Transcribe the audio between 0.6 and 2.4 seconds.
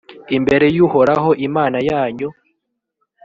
y’uhoraho imana yanyu,